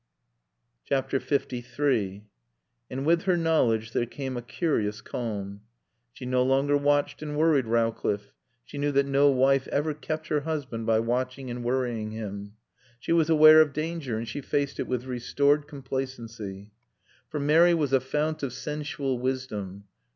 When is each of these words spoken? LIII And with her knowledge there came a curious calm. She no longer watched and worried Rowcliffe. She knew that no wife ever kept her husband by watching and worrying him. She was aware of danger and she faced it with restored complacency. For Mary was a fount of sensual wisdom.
LIII 0.89 2.23
And 2.89 3.05
with 3.05 3.21
her 3.25 3.37
knowledge 3.37 3.91
there 3.91 4.07
came 4.07 4.35
a 4.35 4.41
curious 4.41 4.99
calm. 4.99 5.61
She 6.11 6.25
no 6.25 6.41
longer 6.41 6.75
watched 6.75 7.21
and 7.21 7.37
worried 7.37 7.67
Rowcliffe. 7.67 8.33
She 8.65 8.79
knew 8.79 8.91
that 8.93 9.05
no 9.05 9.29
wife 9.29 9.67
ever 9.67 9.93
kept 9.93 10.29
her 10.29 10.39
husband 10.39 10.87
by 10.87 10.99
watching 11.01 11.51
and 11.51 11.63
worrying 11.63 12.09
him. 12.09 12.53
She 12.99 13.11
was 13.11 13.29
aware 13.29 13.61
of 13.61 13.73
danger 13.73 14.17
and 14.17 14.27
she 14.27 14.41
faced 14.41 14.79
it 14.79 14.87
with 14.87 15.05
restored 15.05 15.67
complacency. 15.67 16.71
For 17.29 17.39
Mary 17.39 17.75
was 17.75 17.93
a 17.93 17.99
fount 17.99 18.41
of 18.41 18.53
sensual 18.53 19.19
wisdom. 19.19 19.83